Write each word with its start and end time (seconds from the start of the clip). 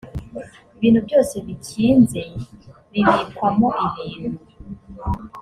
ibintu 0.77 0.99
byose 1.07 1.35
bikinze 1.45 2.21
bibikwamo 2.91 3.67
ibintu 4.05 4.43